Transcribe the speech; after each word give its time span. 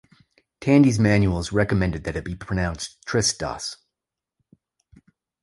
Tandy's 0.59 0.97
manuals 0.97 1.51
recommended 1.51 2.05
that 2.05 2.15
it 2.15 2.25
be 2.25 2.33
pronounced 2.33 2.97
"triss-doss". 3.05 3.75